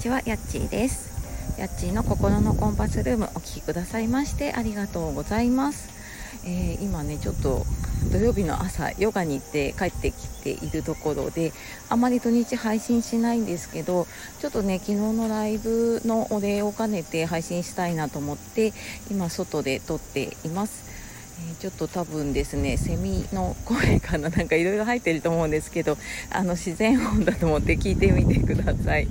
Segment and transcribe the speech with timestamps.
[0.00, 1.60] ちはやっちーです。
[1.60, 5.90] やっちーの心のコンパスルームお聞きくださいましてありがとうございます、
[6.46, 7.66] えー、今ねちょっと
[8.10, 11.52] 土曜日の朝ヨガに行って帰ってきているところで
[11.90, 14.06] あまり土日配信しないんですけど
[14.40, 18.72] ちょっとね昨日のライブのお礼を兼ねて配信したいなと思って
[19.10, 20.88] 今外で撮っています。
[21.58, 25.96] ちょっと多分ですねセミの声かな なんかいろいろ入ってると思うんですけど
[26.30, 29.08] あの自然音だと思って聞いてみてください。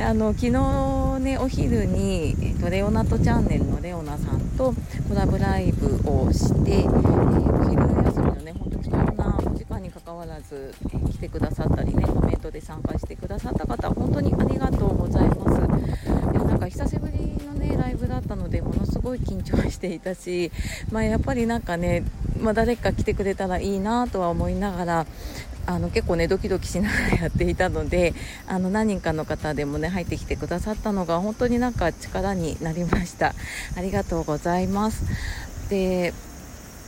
[0.00, 4.72] あの昨日ねお昼に、えーと、レオナットチャンネルのレオナさんと
[5.08, 15.38] コラボライブをして、えー、お昼休みのね本当貴重なお時間にかかわらず、えー、来てくださったりねコメントで参加してくださった方本当にありがとうございます。
[15.58, 20.52] いやなんか久しぶりのねライブだったのでものすごい緊張していたし
[20.92, 22.04] まあ、やっぱりなんかね、
[22.40, 25.06] まあ、誰か来てくれたらいいなとは思いながら
[25.68, 28.14] あの結構ねドキドキしながらやっていたので
[28.48, 33.34] あの何人かの方でもね入ってきてくださったのが本当になんか力になりました。
[33.76, 35.02] ありがとうございます。
[35.68, 36.14] で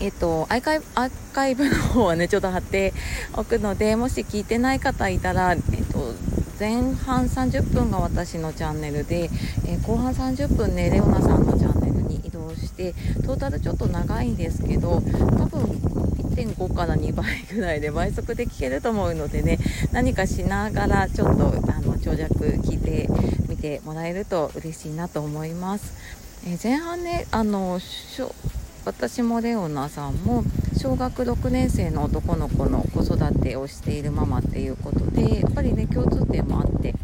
[0.00, 2.94] えっと、アーカイブアーカイブの方はね ちょっと貼って
[3.34, 6.14] おくのでもし聞いてない方いたら、えっと、
[6.60, 9.28] 前半30分が私のチャンネルで、
[9.66, 12.94] えー、後半30分ねレオナさんのチャンネルに移動して
[13.26, 15.02] トータルちょっと長いんですけど
[15.36, 19.58] 多分1.5から2倍ぐらいで倍速で聞けると思うのでね
[19.92, 23.08] 何かしながらちょっとあの長尺聞いて
[23.48, 25.94] みてもらえると嬉しいなと思います。
[26.46, 27.80] え、前半ねあの
[28.84, 30.44] 私もレオナさんも
[30.80, 36.94] 小学6年生の男の子の子育てをしているママっていうことでやっぱりね共通点もあって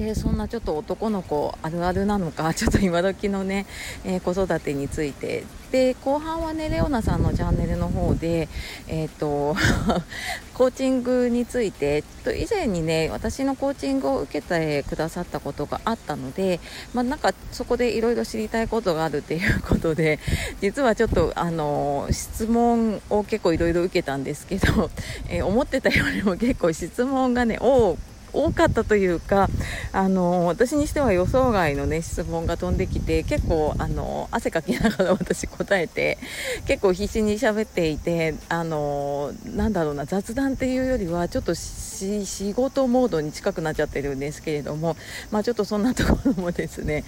[0.00, 3.66] でそんなちょっと男の子あるあるなのか ちょっと今時のね、
[4.04, 5.44] えー、子育てについて。
[5.70, 8.48] で後半はねレオナさんのチャンネルの方で
[8.88, 9.54] えっ、ー、と
[10.52, 16.58] コーチングについてと以前にね私のコーチングを受けてくださったことがあったので
[16.92, 20.18] まあ、なんかそこでいろいろ知りたいことがあるっていうことで
[20.60, 24.90] 実はちょっとあの質問を結構いろいろ受けたんですけど、
[25.30, 27.96] えー、思ってたよりも結構質問がねお
[28.32, 29.48] 多かったというか
[29.92, 36.18] あの私にしては予想外の、ね、質問が飛んできて結構あの汗かきながら 私答えて
[36.66, 44.96] 結構必死に喋っていてあのなんだろうな雑談っていうよりはちょっと仕事モードに近くなっちゃってるんですけれども、
[45.30, 47.04] まあ、ちょっとそんなところもですね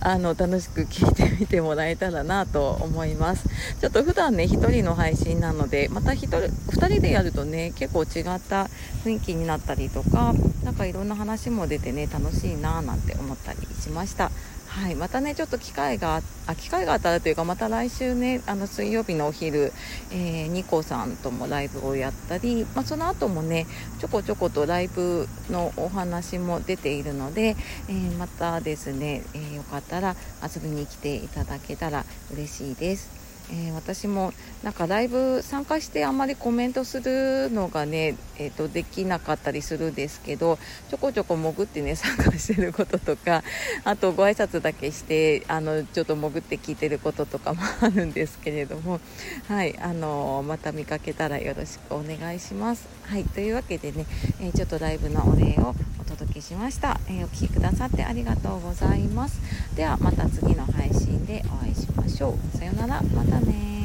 [0.00, 3.48] あの楽しく聞いてみてもらえたらなと思います。
[3.80, 8.68] ちょっと普段ね1人の配信なのでまた1人2人でやるとね結構違った
[9.04, 10.34] 雰囲気になったりとか
[10.64, 14.30] 何かいろんな話も出てね楽しいななんて思ったりしました
[14.76, 19.72] はい、またねちょっと機会があ機会があったらというかまた来週ねあの水曜日のお昼、
[20.12, 23.66] えー、ニコさんともライブをやったり、まあ、その後もね
[24.00, 27.56] ちょこちょことライブのお話も出ているので、
[27.88, 33.25] えー、またですね、えー、よかったら遊びに来ていただけたら嬉しいです。
[33.50, 40.58] えー、私もなんかライブ参加してあんまりコメントするのがね、えーと、できなかったりするんですけど
[40.88, 43.44] ちょこちょこ潜ってね 参加してることとか
[43.84, 49.00] あとご挨拶だけしてあのちょっと潜って聞いてることとかもあるんですけれども
[49.48, 52.88] はいあのまた見かけたらよろしくお願いします。
[53.02, 54.06] はいというわけでね、
[54.40, 59.40] えー、ちょっとライブのお礼をお届けしました、えー、お聴きくださってありがとうございます。
[59.74, 62.56] ではまた次の配信でお会いしましょう。
[62.56, 63.02] さようなら。
[63.02, 63.75] またね